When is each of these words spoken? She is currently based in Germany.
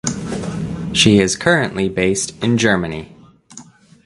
She 0.93 1.19
is 1.19 1.35
currently 1.35 1.87
based 1.87 2.35
in 2.43 2.57
Germany. 2.57 3.15